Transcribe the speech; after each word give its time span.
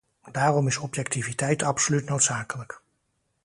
Daarom 0.31 0.67
is 0.67 0.77
objectiviteit 0.77 1.63
absoluut 1.63 2.05
noodzakelijk. 2.09 2.81